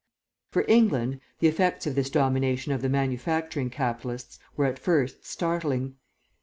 [0.49, 5.97] "For England, the effects of this domination of the manufacturing capitalists were at first startling.